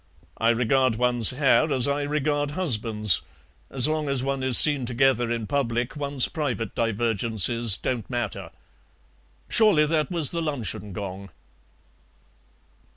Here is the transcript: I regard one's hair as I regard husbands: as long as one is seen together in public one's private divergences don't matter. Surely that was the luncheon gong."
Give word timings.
I 0.39 0.49
regard 0.49 0.95
one's 0.95 1.29
hair 1.29 1.71
as 1.71 1.87
I 1.87 2.01
regard 2.01 2.49
husbands: 2.57 3.21
as 3.69 3.87
long 3.87 4.09
as 4.09 4.23
one 4.23 4.41
is 4.41 4.57
seen 4.57 4.83
together 4.83 5.29
in 5.29 5.45
public 5.45 5.95
one's 5.95 6.27
private 6.27 6.73
divergences 6.73 7.77
don't 7.77 8.09
matter. 8.09 8.49
Surely 9.47 9.85
that 9.85 10.09
was 10.09 10.31
the 10.31 10.41
luncheon 10.41 10.91
gong." 10.91 11.29